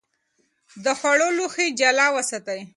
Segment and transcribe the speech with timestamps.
[0.83, 2.61] د خوړو لوښي جلا وساتئ.